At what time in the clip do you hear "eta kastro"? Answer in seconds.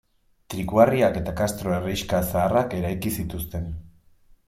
1.21-1.75